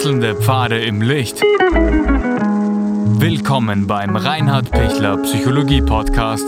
[0.00, 1.42] Wechselnde Pfade im Licht.
[3.20, 6.46] Willkommen beim Reinhard Pichler Psychologie Podcast.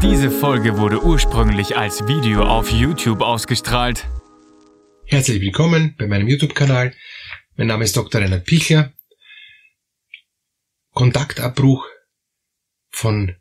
[0.00, 4.06] Diese Folge wurde ursprünglich als Video auf YouTube ausgestrahlt.
[5.04, 6.94] Herzlich willkommen bei meinem YouTube-Kanal.
[7.56, 8.20] Mein Name ist Dr.
[8.20, 8.92] Reinhard Pichler.
[10.92, 11.84] Kontaktabbruch
[12.90, 13.34] von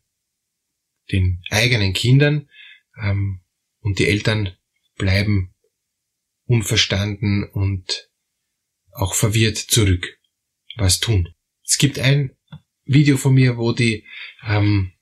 [1.12, 2.50] den eigenen Kindern
[3.00, 3.42] ähm,
[3.82, 4.58] und die Eltern
[4.98, 5.54] bleiben
[6.48, 8.10] unverstanden und
[8.92, 10.18] auch verwirrt zurück.
[10.78, 11.34] Was tun?
[11.64, 12.36] Es gibt ein
[12.86, 14.06] Video von mir, wo die
[14.48, 14.94] ähm,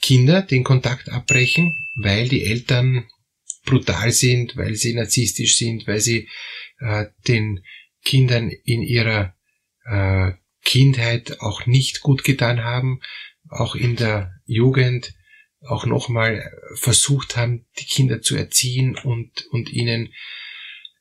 [0.00, 3.06] Kinder den Kontakt abbrechen, weil die Eltern
[3.64, 6.28] brutal sind, weil sie narzisstisch sind, weil sie
[6.78, 7.64] äh, den
[8.04, 9.34] Kindern in ihrer
[9.84, 13.00] äh, Kindheit auch nicht gut getan haben,
[13.48, 15.14] auch in der Jugend
[15.66, 20.12] auch nochmal versucht haben, die Kinder zu erziehen und, und ihnen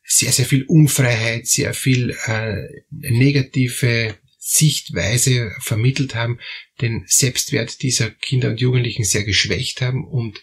[0.05, 6.39] sehr, sehr viel Unfreiheit, sehr viel äh, negative Sichtweise vermittelt haben,
[6.81, 10.41] den Selbstwert dieser Kinder und Jugendlichen sehr geschwächt haben und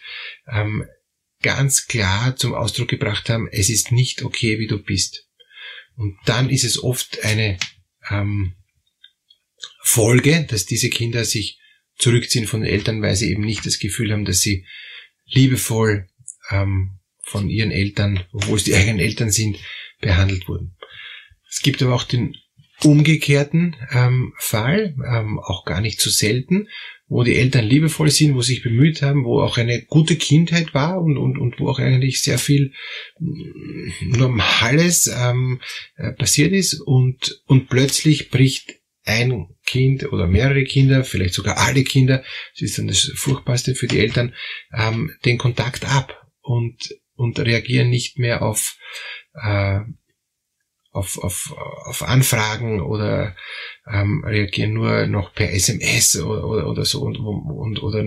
[0.50, 0.86] ähm,
[1.42, 5.28] ganz klar zum Ausdruck gebracht haben, es ist nicht okay, wie du bist.
[5.96, 7.58] Und dann ist es oft eine
[8.08, 8.54] ähm,
[9.82, 11.59] Folge, dass diese Kinder sich
[12.00, 14.66] zurückziehen von den Eltern, weil sie eben nicht das Gefühl haben, dass sie
[15.26, 16.08] liebevoll
[16.50, 19.58] ähm, von ihren Eltern, obwohl es die eigenen Eltern sind,
[20.00, 20.76] behandelt wurden.
[21.48, 22.36] Es gibt aber auch den
[22.82, 26.68] umgekehrten ähm, Fall, ähm, auch gar nicht so selten,
[27.08, 31.02] wo die Eltern liebevoll sind, wo sich bemüht haben, wo auch eine gute Kindheit war
[31.02, 32.72] und, und, und wo auch eigentlich sehr viel
[33.18, 35.60] mm, Normales ähm,
[35.96, 38.79] äh, passiert ist und, und plötzlich bricht
[39.10, 42.22] ein Kind oder mehrere Kinder, vielleicht sogar alle Kinder,
[42.54, 44.34] das ist dann das Furchtbarste für die Eltern,
[44.72, 48.76] ähm, den Kontakt ab und, und reagieren nicht mehr auf,
[49.34, 49.80] äh,
[50.92, 51.54] auf, auf,
[51.86, 53.36] auf Anfragen oder
[53.86, 58.04] ähm, reagieren nur noch per SMS oder, oder, oder so und, und oder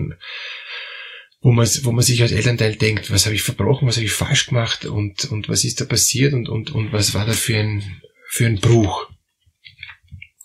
[1.40, 4.12] wo man, wo man sich als Elternteil denkt, was habe ich verbrochen, was habe ich
[4.12, 7.58] falsch gemacht und, und was ist da passiert und, und, und was war da für
[7.58, 9.10] ein, für ein Bruch.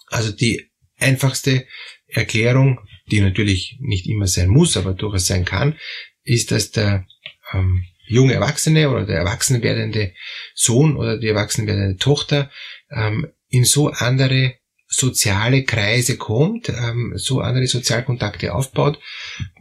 [0.09, 1.66] Also die einfachste
[2.08, 2.80] Erklärung,
[3.12, 5.78] die natürlich nicht immer sein muss, aber durchaus sein kann,
[6.24, 7.06] ist, dass der
[7.53, 10.14] ähm, junge Erwachsene oder der erwachsen werdende
[10.56, 12.52] Sohn oder die erwachsen werdende Tochter
[12.92, 14.56] ähm, in so andere
[14.88, 19.00] soziale Kreise kommt, ähm, so andere Sozialkontakte aufbaut,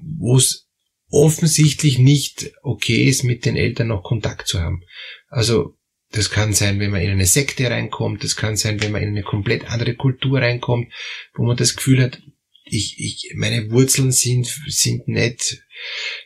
[0.00, 0.68] wo es
[1.10, 4.82] offensichtlich nicht okay ist, mit den Eltern noch Kontakt zu haben.
[5.28, 5.77] Also
[6.10, 9.08] das kann sein, wenn man in eine Sekte reinkommt, das kann sein, wenn man in
[9.08, 10.92] eine komplett andere Kultur reinkommt,
[11.34, 12.22] wo man das Gefühl hat,
[12.70, 15.62] ich, ich, meine Wurzeln sind, sind nicht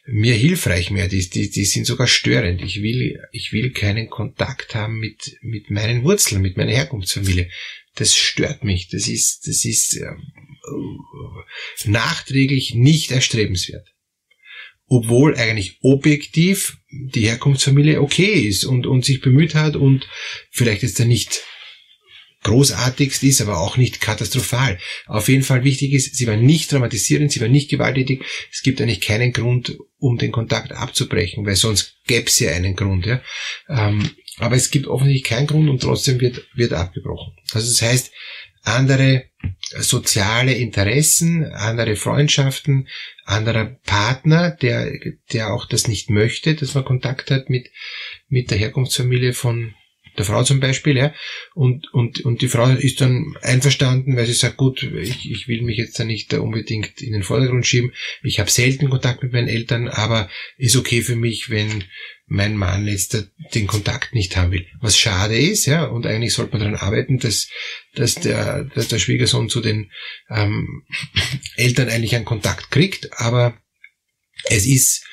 [0.06, 2.62] mir hilfreich mehr, die, die, die sind sogar störend.
[2.62, 7.48] Ich will, ich will keinen Kontakt haben mit, mit meinen Wurzeln, mit meiner Herkunftsfamilie.
[7.94, 8.88] Das stört mich.
[8.88, 10.10] Das ist, das ist äh,
[11.84, 13.92] nachträglich nicht erstrebenswert
[14.87, 20.06] obwohl eigentlich objektiv die Herkunftsfamilie okay ist und, und sich bemüht hat und
[20.50, 21.43] vielleicht jetzt da nicht
[22.43, 24.78] großartigst ist, aber auch nicht katastrophal.
[25.06, 28.25] Auf jeden Fall wichtig ist, sie war nicht traumatisierend, sie war nicht gewalttätig.
[28.50, 32.75] Es gibt eigentlich keinen Grund, um den Kontakt abzubrechen, weil sonst gäbe es ja einen
[32.75, 33.06] Grund.
[33.06, 33.22] Ja?
[33.69, 37.34] Ähm, aber es gibt offensichtlich keinen Grund und trotzdem wird, wird abgebrochen.
[37.53, 38.10] Also das heißt,
[38.62, 39.25] andere
[39.78, 42.88] soziale Interessen, andere Freundschaften,
[43.25, 44.93] anderer Partner, der,
[45.33, 47.71] der auch das nicht möchte, dass man Kontakt hat mit,
[48.28, 49.75] mit der Herkunftsfamilie von
[50.18, 51.14] der Frau zum Beispiel, ja,
[51.54, 55.62] und, und, und die Frau ist dann einverstanden, weil sie sagt, gut, ich, ich will
[55.62, 57.92] mich jetzt da nicht unbedingt in den Vordergrund schieben,
[58.22, 60.28] ich habe selten Kontakt mit meinen Eltern, aber
[60.58, 61.84] ist okay für mich, wenn
[62.26, 64.66] mein Mann jetzt den Kontakt nicht haben will.
[64.80, 67.48] Was schade ist, ja, und eigentlich sollte man daran arbeiten, dass,
[67.94, 69.90] dass, der, dass der Schwiegersohn zu den
[70.30, 70.84] ähm,
[71.56, 73.58] Eltern eigentlich einen Kontakt kriegt, aber
[74.44, 75.04] es ist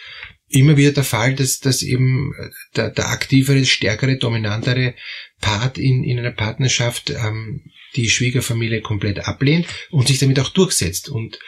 [0.50, 2.34] immer wieder der Fall, dass, dass eben
[2.76, 4.96] der, der aktivere, stärkere, dominantere
[5.40, 11.10] Part in, in einer Partnerschaft ähm, die Schwiegerfamilie komplett ablehnt und sich damit auch durchsetzt
[11.10, 11.40] und,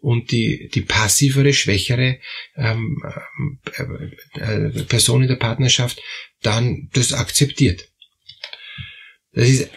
[0.00, 2.18] und die, die passivere, schwächere
[2.56, 3.02] ähm,
[4.34, 6.00] äh, äh, Person in der Partnerschaft
[6.42, 7.88] dann das akzeptiert.
[9.32, 9.70] Das ist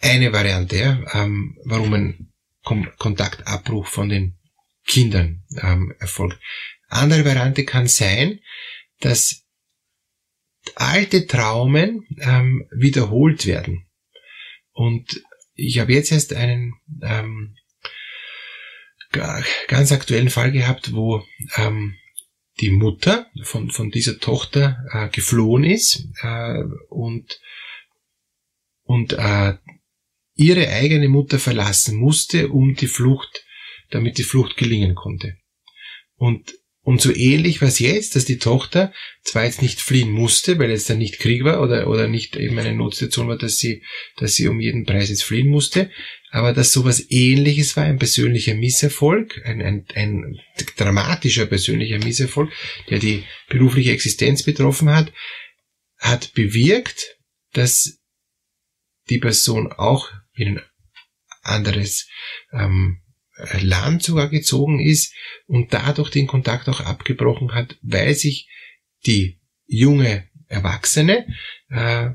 [0.00, 2.32] eine Variante, ja, ähm, warum ein
[2.62, 4.36] Kontaktabbruch von den
[4.86, 6.38] Kindern ähm, erfolgt.
[6.88, 8.40] Andere Variante kann sein,
[9.00, 9.44] dass
[10.74, 13.86] alte Traumen ähm, wiederholt werden.
[14.72, 15.22] Und
[15.54, 17.56] ich habe jetzt erst einen ähm,
[19.10, 21.24] ganz aktuellen Fall gehabt, wo
[21.56, 21.96] ähm,
[22.60, 27.40] die Mutter von, von dieser Tochter äh, geflohen ist äh, und,
[28.82, 29.54] und äh,
[30.34, 33.44] ihre eigene Mutter verlassen musste, um die Flucht,
[33.90, 35.36] damit die Flucht gelingen konnte.
[36.16, 38.92] Und und so ähnlich war es jetzt, dass die Tochter
[39.22, 42.58] zwar jetzt nicht fliehen musste, weil es dann nicht Krieg war oder, oder nicht eben
[42.58, 43.82] eine Notsituation war, dass sie,
[44.16, 45.90] dass sie um jeden Preis jetzt fliehen musste,
[46.30, 50.40] aber dass sowas ähnliches war, ein persönlicher Misserfolg, ein, ein, ein
[50.76, 52.50] dramatischer persönlicher Misserfolg,
[52.90, 55.12] der die berufliche Existenz betroffen hat,
[55.98, 57.18] hat bewirkt,
[57.52, 57.98] dass
[59.10, 60.64] die Person auch in ein
[61.42, 62.08] anderes
[62.52, 63.02] ähm,
[63.60, 65.14] Land sogar gezogen ist
[65.46, 68.48] und dadurch den Kontakt auch abgebrochen hat, weil sich
[69.06, 71.26] die junge Erwachsene
[71.68, 72.10] äh,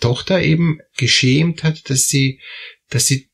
[0.00, 2.40] Tochter eben geschämt hat, dass sie,
[2.90, 3.30] dass sie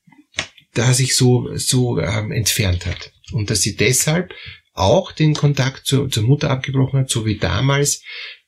[0.74, 3.12] da sich so so ähm, entfernt hat.
[3.32, 4.32] Und dass sie deshalb
[4.72, 8.02] auch den Kontakt zur, zur Mutter abgebrochen hat, so wie damals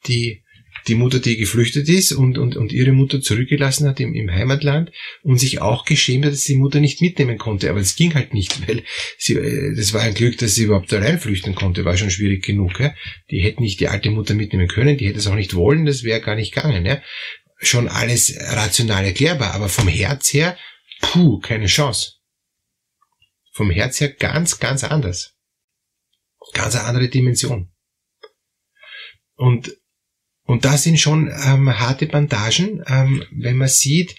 [0.06, 0.41] die
[0.88, 4.90] die Mutter, die geflüchtet ist und, und, und ihre Mutter zurückgelassen hat im, im Heimatland
[5.22, 7.70] und sich auch geschämt hat, dass die Mutter nicht mitnehmen konnte.
[7.70, 8.82] Aber es ging halt nicht, weil
[9.18, 12.44] sie, äh, das war ein Glück, dass sie überhaupt allein flüchten konnte, war schon schwierig
[12.44, 12.80] genug.
[12.80, 12.94] Ja?
[13.30, 16.02] Die hätte nicht die alte Mutter mitnehmen können, die hätte es auch nicht wollen, das
[16.02, 16.84] wäre gar nicht gegangen.
[16.84, 17.02] Ja?
[17.58, 20.58] Schon alles rational erklärbar, aber vom Herz her,
[21.00, 22.14] puh, keine Chance.
[23.52, 25.34] Vom Herz her ganz, ganz anders.
[26.54, 27.70] Ganz eine andere Dimension.
[29.34, 29.76] Und
[30.44, 34.16] und das sind schon ähm, harte Bandagen, ähm, wenn man sieht,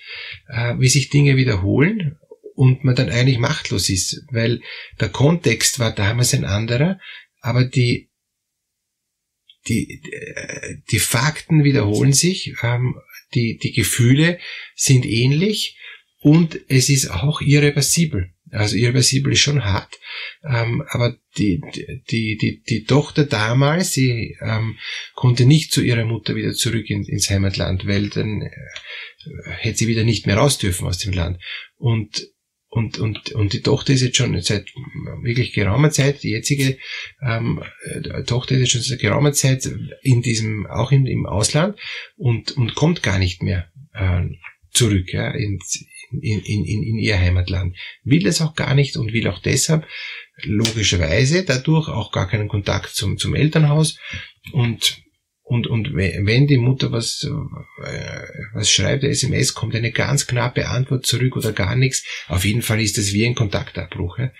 [0.47, 2.17] äh, wie sich Dinge wiederholen
[2.55, 4.61] und man dann eigentlich machtlos ist, weil
[4.99, 6.99] der Kontext war damals ein anderer,
[7.41, 8.09] aber die
[9.67, 12.95] die, äh, die Fakten wiederholen sich, ähm,
[13.33, 14.39] die, die Gefühle
[14.75, 15.77] sind ähnlich
[16.19, 18.32] und es ist auch irreversibel.
[18.53, 20.00] Also irreversibel ist schon hart.
[20.47, 21.61] Ähm, aber die,
[22.09, 24.77] die, die, die Tochter damals, sie ähm,
[25.15, 28.51] konnte nicht zu ihrer Mutter wieder zurück in, ins Heimatland, weil dann äh,
[29.57, 31.41] hätte sie wieder nicht mehr raus dürfen aus dem Land.
[31.77, 32.27] Und
[32.73, 34.65] und, und, und die Tochter ist jetzt schon seit
[35.21, 36.79] wirklich geraumer Zeit, die jetzige
[37.21, 39.69] ähm, äh, Tochter ist jetzt schon seit geraumer Zeit
[40.01, 41.79] in diesem, auch in, im Ausland
[42.15, 44.23] und, und kommt gar nicht mehr äh,
[44.71, 45.85] zurück ja, ins,
[46.21, 47.75] in, in, in, in ihr Heimatland.
[48.04, 49.88] Will es auch gar nicht und will auch deshalb
[50.44, 53.98] logischerweise dadurch auch gar keinen Kontakt zum, zum Elternhaus
[54.51, 55.04] und
[55.45, 57.27] und, und wenn die Mutter was,
[57.83, 58.21] äh,
[58.54, 62.06] was schreibt, der SMS, kommt eine ganz knappe Antwort zurück oder gar nichts.
[62.27, 64.19] Auf jeden Fall ist das wie ein Kontaktabbruch.
[64.19, 64.31] Ja.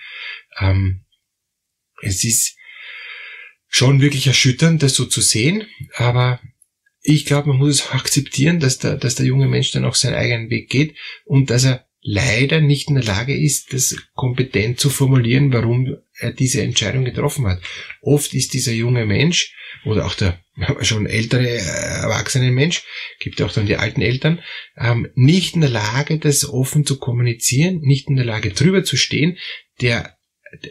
[0.58, 1.04] Ähm,
[2.00, 2.56] es ist
[3.68, 6.40] schon wirklich erschütternd, das so zu sehen, aber
[7.06, 10.14] ich glaube, man muss es akzeptieren, dass der, dass der junge Mensch dann auch seinen
[10.14, 10.96] eigenen Weg geht
[11.26, 16.32] und dass er leider nicht in der Lage ist, das kompetent zu formulieren, warum er
[16.32, 17.62] diese Entscheidung getroffen hat.
[18.00, 19.54] Oft ist dieser junge Mensch
[19.84, 20.40] oder auch der
[20.80, 22.84] schon ältere, erwachsene Mensch,
[23.20, 24.40] gibt auch dann die alten Eltern,
[24.78, 28.96] ähm, nicht in der Lage, das offen zu kommunizieren, nicht in der Lage, drüber zu
[28.96, 29.36] stehen,
[29.80, 30.16] der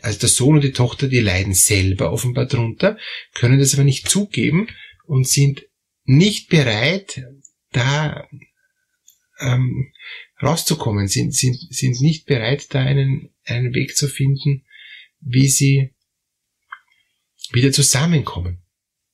[0.02, 2.98] also der Sohn und die Tochter, die leiden selber offenbar drunter,
[3.34, 4.70] können das aber nicht zugeben
[5.06, 5.64] und sind
[6.06, 7.24] nicht bereit,
[7.72, 8.28] da
[9.40, 9.94] ähm,
[10.42, 14.66] rauszukommen, sind, sind, sind nicht bereit, da einen, einen Weg zu finden,
[15.20, 15.94] wie sie
[17.52, 18.64] wieder zusammenkommen.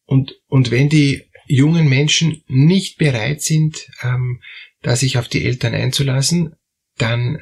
[0.06, 4.42] Und, und wenn die jungen Menschen nicht bereit sind, ähm,
[4.82, 6.56] da sich auf die Eltern einzulassen,
[6.98, 7.40] dann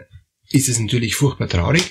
[0.50, 1.84] ist es natürlich furchtbar traurig.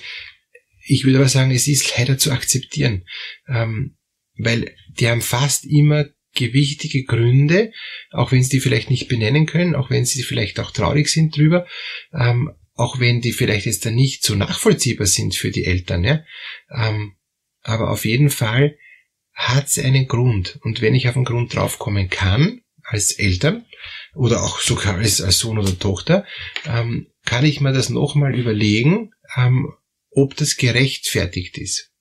[0.86, 3.06] Ich würde aber sagen, es ist leider zu akzeptieren,
[3.48, 3.96] ähm,
[4.38, 7.72] weil die haben fast immer gewichtige Gründe,
[8.10, 11.36] auch wenn sie die vielleicht nicht benennen können, auch wenn sie vielleicht auch traurig sind
[11.36, 11.66] drüber,
[12.12, 16.22] ähm, auch wenn die vielleicht jetzt dann nicht so nachvollziehbar sind für die Eltern, ja.
[16.70, 17.16] Ähm,
[17.62, 18.76] aber auf jeden Fall
[19.32, 20.58] hat es einen Grund.
[20.62, 23.66] Und wenn ich auf einen Grund draufkommen kann, als Eltern
[24.14, 26.24] oder auch sogar als, als Sohn oder Tochter,
[26.64, 29.72] ähm, kann ich mir das nochmal überlegen, ähm,
[30.10, 31.92] ob das gerechtfertigt ist.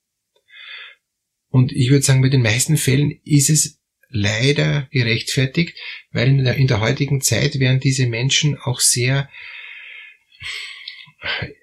[1.48, 3.80] Und ich würde sagen, bei den meisten Fällen ist es
[4.16, 5.76] leider gerechtfertigt,
[6.10, 9.28] weil in der, in der heutigen Zeit werden diese Menschen auch sehr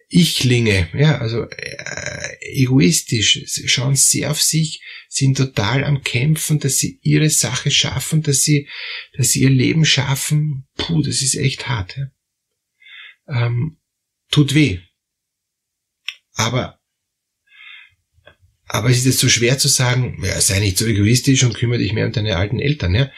[0.10, 7.00] Ichlinge, ja, also äh, egoistisch, schauen sehr auf sich, sind total am Kämpfen, dass sie
[7.02, 8.70] ihre Sache schaffen, dass sie,
[9.18, 10.68] dass sie ihr Leben schaffen.
[10.76, 11.98] Puh, das ist echt hart.
[11.98, 13.48] Ja.
[13.48, 13.78] Ähm,
[14.30, 14.82] tut weh.
[16.34, 16.80] Aber
[18.74, 21.78] aber es ist jetzt so schwer zu sagen, ja, sei nicht so egoistisch und kümmere
[21.78, 22.96] dich mehr um deine alten Eltern.
[22.96, 23.12] Ja?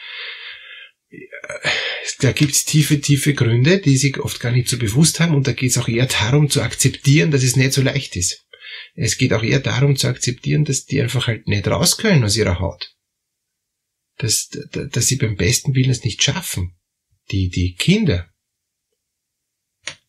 [2.20, 5.52] Da gibt's tiefe, tiefe Gründe, die sich oft gar nicht so bewusst haben und da
[5.52, 8.44] geht's auch eher darum zu akzeptieren, dass es nicht so leicht ist.
[8.96, 12.36] Es geht auch eher darum zu akzeptieren, dass die einfach halt nicht raus können aus
[12.36, 12.94] ihrer Haut.
[14.18, 16.76] Dass, dass sie beim besten Willen es nicht schaffen.
[17.30, 18.28] Die, die Kinder,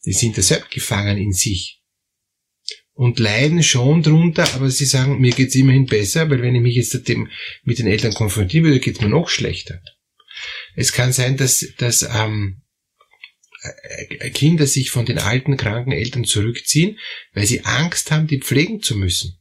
[0.06, 1.82] die sind selbst gefangen in sich
[2.98, 6.76] und leiden schon drunter, aber sie sagen, mir geht's immerhin besser, weil wenn ich mich
[6.76, 6.96] jetzt
[7.64, 9.80] mit den Eltern konfrontieren würde, geht's mir noch schlechter.
[10.76, 12.64] Es kann sein, dass, dass ähm,
[13.62, 16.98] äh, Kinder sich von den alten, kranken Eltern zurückziehen,
[17.34, 19.38] weil sie Angst haben, die pflegen zu müssen.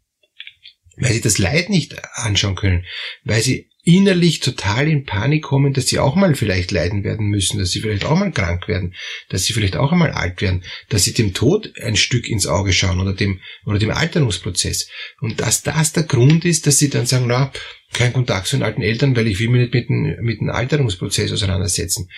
[0.98, 2.84] Weil sie das Leid nicht anschauen können.
[3.24, 7.60] Weil sie innerlich total in Panik kommen, dass sie auch mal vielleicht leiden werden müssen,
[7.60, 8.94] dass sie vielleicht auch mal krank werden,
[9.28, 12.72] dass sie vielleicht auch einmal alt werden, dass sie dem Tod ein Stück ins Auge
[12.72, 14.88] schauen oder dem, oder dem Alterungsprozess.
[15.20, 17.52] Und dass das der Grund ist, dass sie dann sagen, na,
[17.92, 20.50] kein Kontakt zu den alten Eltern, weil ich will mich nicht mit dem, mit dem
[20.50, 22.10] Alterungsprozess auseinandersetzen.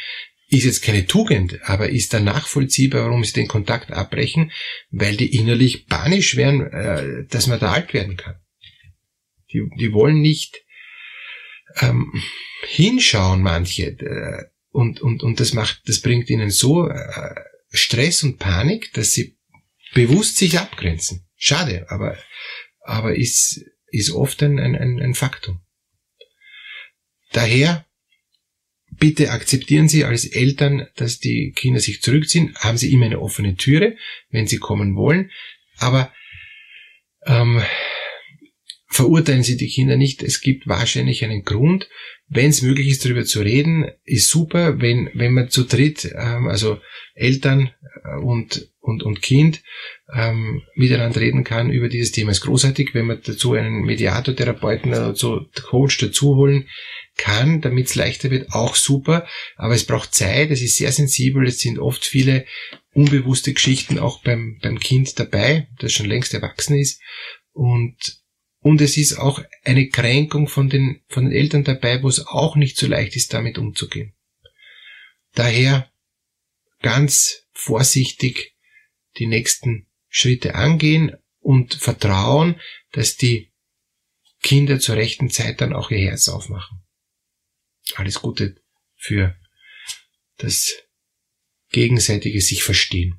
[0.49, 4.53] Ist jetzt keine Tugend, aber ist dann nachvollziehbar, warum sie den Kontakt abbrechen,
[4.91, 8.37] weil die innerlich panisch werden, äh, dass man da alt werden kann.
[9.53, 10.63] Die, die wollen nicht
[11.81, 12.13] ähm,
[12.67, 17.35] hinschauen manche äh, und, und, und das macht, das bringt ihnen so äh,
[17.71, 19.37] Stress und Panik, dass sie
[19.95, 21.27] bewusst sich abgrenzen.
[21.37, 22.19] Schade, aber,
[22.81, 25.61] aber ist, ist oft ein, ein, ein Faktum.
[27.33, 27.87] Daher
[28.91, 32.55] bitte akzeptieren Sie als Eltern, dass die Kinder sich zurückziehen.
[32.57, 33.97] Haben Sie immer eine offene Türe,
[34.31, 35.31] wenn sie kommen wollen.
[35.77, 36.13] Aber
[37.27, 37.63] ähm,
[38.89, 40.23] verurteilen Sie die Kinder nicht.
[40.23, 41.89] Es gibt wahrscheinlich einen Grund.
[42.27, 44.81] Wenn es möglich ist, darüber zu reden, ist super.
[44.81, 46.79] Wenn, wenn man zu dritt, ähm, also
[47.15, 47.71] Eltern
[48.05, 49.63] äh, und, und, und Kind,
[50.15, 52.95] ähm, miteinander reden kann über dieses Thema, ist großartig.
[52.95, 56.69] Wenn man dazu einen Mediator, Therapeuten oder so Coach dazu holen
[57.17, 59.27] kann, damit es leichter wird, auch super.
[59.57, 62.47] Aber es braucht Zeit, es ist sehr sensibel, es sind oft viele
[62.93, 67.01] unbewusste Geschichten auch beim, beim Kind dabei, das schon längst erwachsen ist.
[67.53, 68.19] Und
[68.69, 72.55] und es ist auch eine Kränkung von den, von den Eltern dabei, wo es auch
[72.55, 74.15] nicht so leicht ist, damit umzugehen.
[75.33, 75.91] Daher
[76.83, 78.59] ganz vorsichtig
[79.17, 82.61] die nächsten Schritte angehen und vertrauen,
[82.93, 83.55] dass die
[84.43, 86.83] Kinder zur rechten Zeit dann auch ihr Herz aufmachen.
[87.95, 88.61] Alles Gute
[88.97, 89.35] für
[90.37, 90.75] das
[91.71, 93.19] gegenseitige sich verstehen.